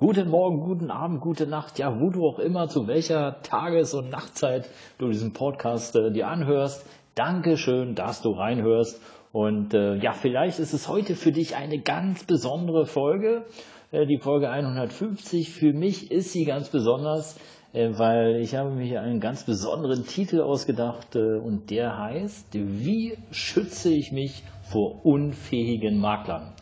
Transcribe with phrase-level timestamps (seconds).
[0.00, 4.10] Guten Morgen, guten Abend, gute Nacht, ja, wo du auch immer, zu welcher Tages- und
[4.10, 6.86] Nachtzeit du diesen Podcast äh, dir anhörst.
[7.16, 9.02] Dankeschön, dass du reinhörst.
[9.32, 13.44] Und äh, ja, vielleicht ist es heute für dich eine ganz besondere Folge,
[13.90, 15.50] äh, die Folge 150.
[15.50, 17.36] Für mich ist sie ganz besonders,
[17.72, 22.50] äh, weil ich habe mir hier einen ganz besonderen Titel ausgedacht äh, und der heißt,
[22.52, 26.52] wie schütze ich mich vor unfähigen Maklern?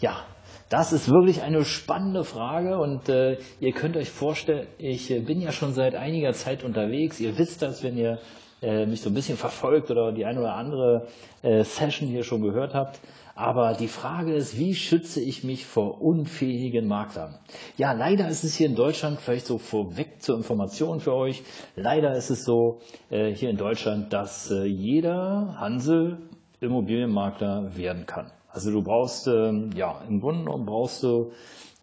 [0.00, 0.16] Ja,
[0.68, 5.40] das ist wirklich eine spannende Frage und äh, ihr könnt euch vorstellen, ich äh, bin
[5.40, 7.20] ja schon seit einiger Zeit unterwegs.
[7.20, 8.18] Ihr wisst das, wenn ihr
[8.62, 11.06] äh, mich so ein bisschen verfolgt oder die eine oder andere
[11.42, 13.00] äh, Session hier schon gehört habt.
[13.36, 17.38] Aber die Frage ist, wie schütze ich mich vor unfähigen Maklern?
[17.76, 21.42] Ja, leider ist es hier in Deutschland, vielleicht so vorweg zur Information für euch,
[21.76, 22.80] leider ist es so
[23.10, 26.18] äh, hier in Deutschland, dass jeder Hansel
[26.60, 28.32] Immobilienmakler werden kann.
[28.56, 31.30] Also du brauchst, ähm, ja, im Grunde genommen brauchst du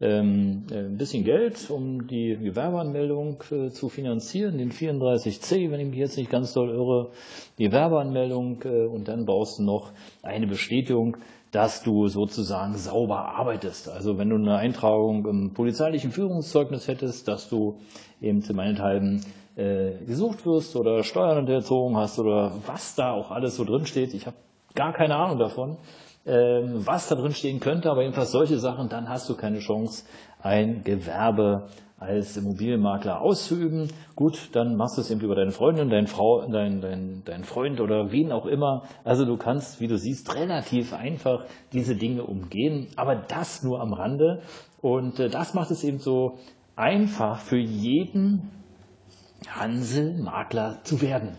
[0.01, 5.87] ähm, äh, ein bisschen Geld, um die Gewerbeanmeldung äh, zu finanzieren, den 34c, wenn ich
[5.89, 7.11] mich jetzt nicht ganz doll irre,
[7.59, 9.91] die Werbeanmeldung äh, und dann brauchst du noch
[10.23, 11.17] eine Bestätigung,
[11.51, 13.87] dass du sozusagen sauber arbeitest.
[13.87, 17.77] Also wenn du eine Eintragung im polizeilichen Führungszeugnis hättest, dass du
[18.19, 19.23] eben zu meinethalben
[19.57, 24.15] äh, gesucht wirst oder Steuern unterzogen hast oder was da auch alles so drin steht.
[24.15, 24.37] Ich habe
[24.73, 25.77] gar keine Ahnung davon
[26.25, 30.05] was da drin stehen könnte, aber jedenfalls solche Sachen, dann hast du keine Chance,
[30.41, 31.67] ein Gewerbe
[32.03, 33.89] als Immobilienmakler auszuüben.
[34.15, 37.79] Gut, dann machst du es eben über deine Freundin, deine Frau, dein, dein, dein Freund
[37.79, 38.83] oder wen auch immer.
[39.03, 43.93] Also du kannst, wie du siehst, relativ einfach diese Dinge umgehen, aber das nur am
[43.93, 44.41] Rande.
[44.81, 46.37] Und äh, das macht es eben so
[46.75, 48.51] einfach für jeden
[49.47, 51.37] Hanselmakler zu werden.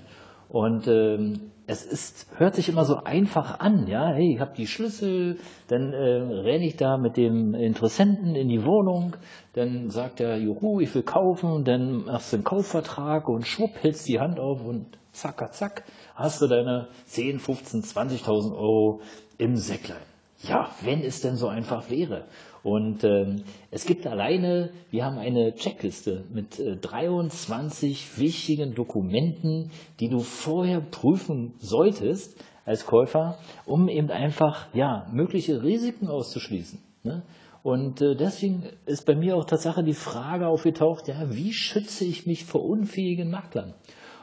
[0.49, 4.67] Und ähm, es ist, hört sich immer so einfach an, ja, hey, ich habe die
[4.67, 5.39] Schlüssel,
[5.69, 9.17] dann äh, renne ich da mit dem Interessenten in die Wohnung,
[9.55, 14.07] dann sagt er, juhu, ich will kaufen, dann machst du einen Kaufvertrag und schwupp, hältst
[14.09, 19.01] die Hand auf und zack, zack, hast du deine 10, 15, 20.000 Euro
[19.39, 20.14] im Säcklein.
[20.49, 22.25] Ja, wenn es denn so einfach wäre.
[22.63, 30.09] Und ähm, es gibt alleine, wir haben eine Checkliste mit äh, 23 wichtigen Dokumenten, die
[30.09, 36.79] du vorher prüfen solltest als Käufer, um eben einfach ja mögliche Risiken auszuschließen.
[37.03, 37.23] Ne?
[37.63, 42.27] Und äh, deswegen ist bei mir auch Tatsache die Frage aufgetaucht, ja, wie schütze ich
[42.27, 43.75] mich vor unfähigen Maklern?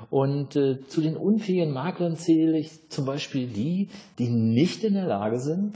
[0.09, 3.89] Und äh, zu den unfähigen Maklern zähle ich zum Beispiel die,
[4.19, 5.75] die nicht in der Lage sind,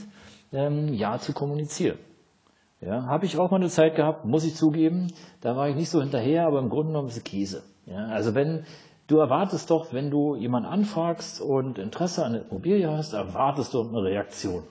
[0.56, 2.00] ähm, ja zu kommunizieren.
[2.82, 5.12] Ja, habe ich auch mal eine Zeit gehabt, muss ich zugeben.
[5.42, 7.64] Da war ich nicht so hinterher, aber im Grunde genommen ist es Käse.
[7.86, 8.66] Ja, also wenn
[9.08, 13.82] du erwartest doch, wenn du jemanden anfragst und Interesse an der Immobilie hast, erwartest du
[13.82, 14.64] eine Reaktion.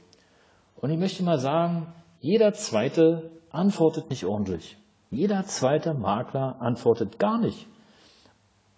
[0.77, 1.87] Und ich möchte mal sagen,
[2.21, 4.77] jeder zweite antwortet nicht ordentlich.
[5.11, 7.67] Jeder zweite Makler antwortet gar nicht.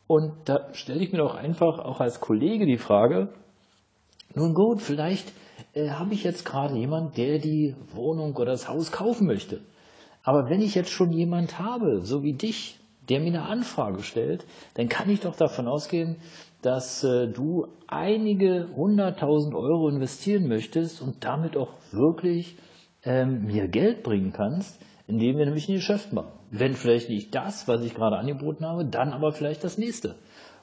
[0.06, 3.28] Und da stelle ich mir doch einfach auch als Kollege die Frage,
[4.34, 5.32] nun gut, vielleicht
[5.76, 9.60] äh, habe ich jetzt gerade jemand, der die Wohnung oder das Haus kaufen möchte.
[10.22, 14.44] Aber wenn ich jetzt schon jemand habe, so wie dich, der mir eine Anfrage stellt,
[14.74, 16.16] dann kann ich doch davon ausgehen,
[16.62, 22.56] dass äh, du einige hunderttausend Euro investieren möchtest und damit auch wirklich
[23.04, 26.32] ähm, mir Geld bringen kannst, indem wir nämlich ein Geschäft machen.
[26.50, 30.16] Wenn vielleicht nicht das, was ich gerade angeboten habe, dann aber vielleicht das nächste.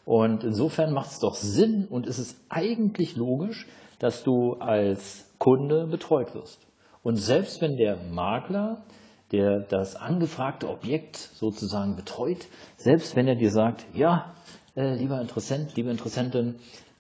[0.06, 3.68] Und insofern macht es doch Sinn und es ist eigentlich logisch,
[4.03, 6.59] dass du als Kunde betreut wirst.
[7.03, 8.84] Und selbst wenn der Makler,
[9.31, 14.34] der das angefragte Objekt sozusagen betreut, selbst wenn er dir sagt, ja,
[14.76, 16.55] äh, lieber Interessent, liebe Interessentin,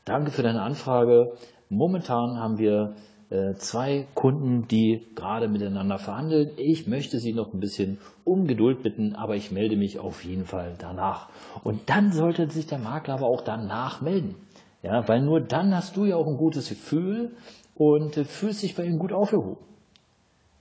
[0.05, 1.33] danke für deine Anfrage.
[1.67, 2.95] Momentan haben wir
[3.29, 6.51] äh, zwei Kunden, die gerade miteinander verhandeln.
[6.55, 10.45] Ich möchte Sie noch ein bisschen um Geduld bitten, aber ich melde mich auf jeden
[10.45, 11.27] Fall danach.
[11.65, 14.35] Und dann sollte sich der Makler aber auch danach melden.
[14.83, 17.31] Ja, weil nur dann hast du ja auch ein gutes Gefühl
[17.73, 19.65] und äh, fühlst dich bei ihm gut aufgehoben.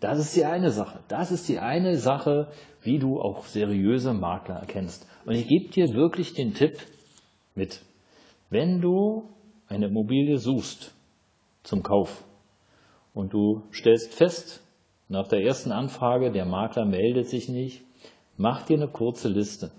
[0.01, 1.01] Das ist die eine Sache.
[1.09, 2.49] Das ist die eine Sache,
[2.83, 5.07] wie du auch seriöse Makler erkennst.
[5.25, 6.79] Und ich gebe dir wirklich den Tipp
[7.55, 7.83] mit.
[8.49, 9.29] Wenn du
[9.69, 10.93] eine Immobilie suchst
[11.63, 12.25] zum Kauf
[13.15, 14.63] und du stellst fest,
[15.09, 17.83] nach der ersten Anfrage, der Makler meldet sich nicht,
[18.37, 19.71] mach dir eine kurze Liste.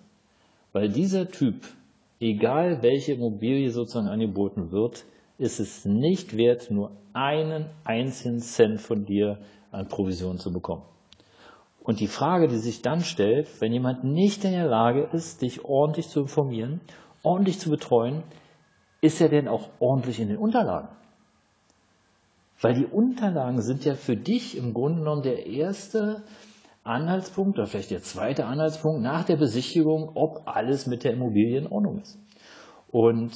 [0.72, 1.66] Weil dieser Typ,
[2.24, 5.06] egal welche Immobilie sozusagen angeboten wird,
[5.38, 9.40] ist es nicht wert, nur einen einzigen Cent von dir
[9.72, 10.84] an Provision zu bekommen.
[11.84, 15.66] Und die Frage, die sich dann stellt, wenn jemand nicht in der Lage ist, dich
[15.66, 16.80] ordentlich zu informieren,
[17.24, 18.24] ordentlich zu betreuen,
[19.02, 20.88] ist er denn auch ordentlich in den Unterlagen?
[22.62, 26.24] Weil die Unterlagen sind ja für dich im Grunde genommen der erste
[26.84, 31.68] Anhaltspunkt oder vielleicht der zweite Anhaltspunkt nach der Besichtigung, ob alles mit der Immobilie in
[31.68, 32.20] Ordnung ist.
[32.92, 33.32] Und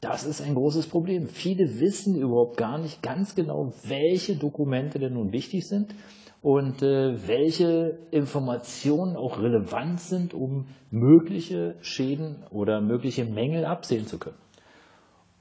[0.00, 1.28] das ist ein großes Problem.
[1.28, 5.94] Viele wissen überhaupt gar nicht ganz genau, welche Dokumente denn nun wichtig sind
[6.42, 14.18] und äh, welche Informationen auch relevant sind, um mögliche Schäden oder mögliche Mängel absehen zu
[14.18, 14.36] können.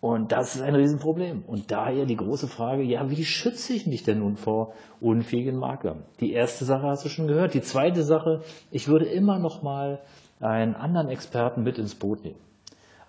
[0.03, 1.45] Und das ist ein Riesenproblem.
[1.47, 6.03] Und daher die große Frage, ja, wie schütze ich mich denn nun vor unfähigen Maklern?
[6.19, 7.53] Die erste Sache hast du schon gehört.
[7.53, 10.01] Die zweite Sache, ich würde immer noch mal
[10.41, 12.41] einen anderen Experten mit ins Boot nehmen.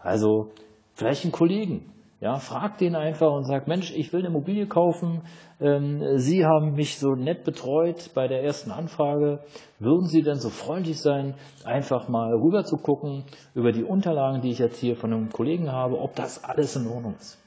[0.05, 0.53] Also
[0.93, 1.93] vielleicht einen Kollegen,
[2.25, 5.21] ja, frag den einfach und sag, Mensch, ich will eine Immobilie kaufen.
[5.61, 9.41] Ähm, Sie haben mich so nett betreut bei der ersten Anfrage.
[9.79, 11.35] Würden Sie denn so freundlich sein,
[11.67, 13.25] einfach mal rüber zu gucken
[13.55, 16.87] über die Unterlagen, die ich jetzt hier von einem Kollegen habe, ob das alles in
[16.87, 17.39] Ordnung ist?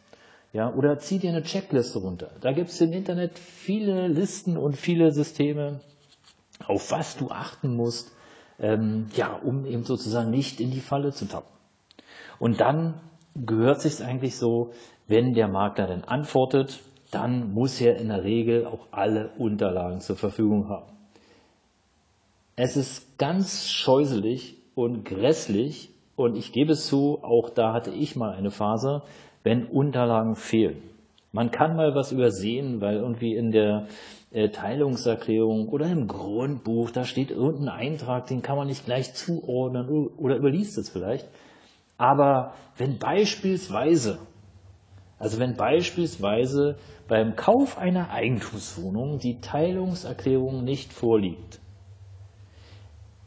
[0.53, 2.29] Ja, oder zieh dir eine Checkliste runter.
[2.41, 5.79] Da gibt es im Internet viele Listen und viele Systeme,
[6.67, 8.15] auf was du achten musst,
[8.59, 11.49] ähm, ja, um eben sozusagen nicht in die Falle zu tappen.
[12.37, 13.01] Und dann
[13.45, 14.71] gehört sich eigentlich so,
[15.07, 16.81] wenn der Makler dann antwortet,
[17.11, 20.91] dann muss er in der Regel auch alle Unterlagen zur Verfügung haben.
[22.55, 28.15] Es ist ganz scheuselig und grässlich und ich gebe es zu, auch da hatte ich
[28.15, 29.03] mal eine Phase,
[29.43, 30.81] wenn Unterlagen fehlen.
[31.31, 33.87] Man kann mal was übersehen, weil irgendwie in der
[34.31, 39.87] äh, Teilungserklärung oder im Grundbuch, da steht irgendein Eintrag, den kann man nicht gleich zuordnen
[40.17, 41.27] oder überliest es vielleicht.
[41.97, 44.19] Aber wenn beispielsweise,
[45.17, 46.77] also wenn beispielsweise
[47.07, 51.59] beim Kauf einer Eigentumswohnung die Teilungserklärung nicht vorliegt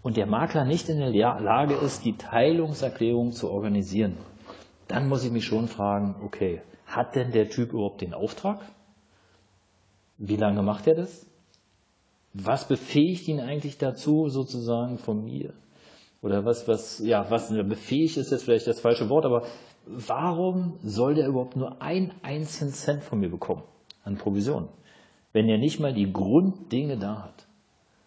[0.02, 4.16] und der Makler nicht in der Lage ist, die Teilungserklärung zu organisieren,
[4.86, 8.60] dann muss ich mich schon fragen, okay, hat denn der Typ überhaupt den Auftrag?
[10.18, 11.26] Wie lange macht er das?
[12.32, 15.54] Was befähigt ihn eigentlich dazu, sozusagen von mir
[16.22, 19.44] oder was, was, ja, was befähigt ist jetzt vielleicht das falsche Wort, aber
[19.86, 23.62] warum soll der überhaupt nur einen einzigen Cent von mir bekommen
[24.04, 24.68] an Provision,
[25.32, 27.46] wenn er nicht mal die Grunddinge da hat?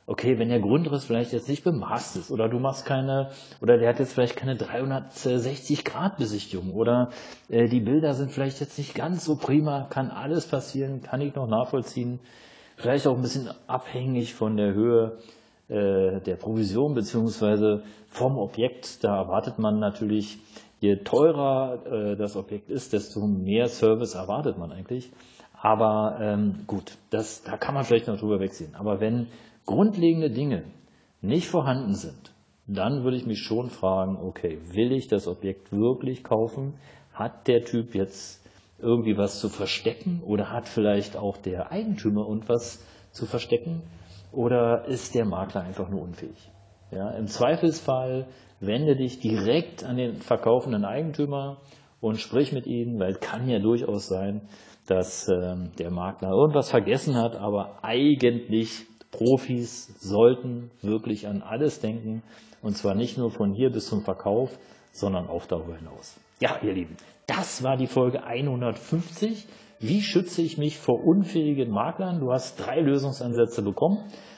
[0.05, 3.31] Okay, wenn der Grundriss vielleicht jetzt nicht bemaßt ist oder du machst keine,
[3.61, 7.09] oder der hat jetzt vielleicht keine 360 Grad Besichtigung oder
[7.47, 11.35] äh, die Bilder sind vielleicht jetzt nicht ganz so prima, kann alles passieren, kann ich
[11.35, 12.19] noch nachvollziehen.
[12.75, 15.19] Vielleicht auch ein bisschen abhängig von der Höhe
[15.73, 19.03] der Provision beziehungsweise vom Objekt.
[19.03, 20.37] Da erwartet man natürlich,
[20.79, 25.11] je teurer äh, das Objekt ist, desto mehr Service erwartet man eigentlich.
[25.59, 28.75] Aber ähm, gut, das, da kann man vielleicht noch drüber wegsehen.
[28.75, 29.27] Aber wenn
[29.65, 30.65] grundlegende Dinge
[31.21, 32.33] nicht vorhanden sind,
[32.67, 36.75] dann würde ich mich schon fragen, okay, will ich das Objekt wirklich kaufen?
[37.13, 38.41] Hat der Typ jetzt
[38.79, 43.81] irgendwie was zu verstecken oder hat vielleicht auch der Eigentümer irgendwas zu verstecken?
[44.33, 46.51] Oder ist der Makler einfach nur unfähig?
[46.91, 48.27] Ja, Im Zweifelsfall
[48.59, 51.57] wende dich direkt an den verkaufenden Eigentümer
[52.01, 54.41] und sprich mit ihnen, weil es kann ja durchaus sein,
[54.87, 62.23] dass ähm, der Makler irgendwas vergessen hat, aber eigentlich Profis sollten wirklich an alles denken
[62.61, 64.49] und zwar nicht nur von hier bis zum Verkauf,
[64.91, 66.19] sondern auch darüber hinaus.
[66.39, 66.97] Ja, ihr Lieben,
[67.27, 69.47] das war die Folge 150.
[69.83, 72.21] Wie schütze ich mich vor unfähigen Maklern?
[72.21, 73.97] Du hast drei Lösungsansätze bekommen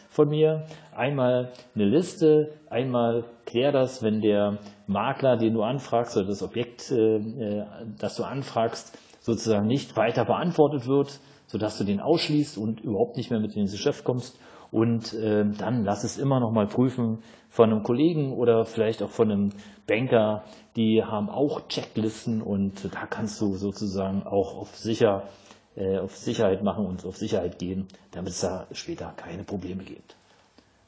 [0.09, 0.65] von mir.
[0.91, 6.89] Einmal eine Liste, einmal klär das, wenn der Makler, den du anfragst, oder das Objekt,
[6.91, 7.65] äh, äh,
[7.99, 13.29] das du anfragst, sozusagen nicht weiter beantwortet wird, sodass du den ausschließt und überhaupt nicht
[13.29, 14.39] mehr mit ins Geschäft kommst.
[14.75, 19.09] Und äh, dann lass es immer noch mal prüfen von einem Kollegen oder vielleicht auch
[19.09, 19.49] von einem
[19.87, 20.43] Banker.
[20.75, 25.29] Die haben auch Checklisten und da kannst du sozusagen auch auf sicher
[25.77, 30.17] äh, auf Sicherheit machen und auf Sicherheit gehen, damit es da später keine Probleme gibt.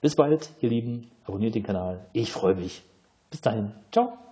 [0.01, 1.09] Bis bald, ihr Lieben.
[1.23, 2.07] Abonniert den Kanal.
[2.11, 2.83] Ich freue mich.
[3.31, 3.71] Bis dahin.
[3.93, 4.26] Ciao.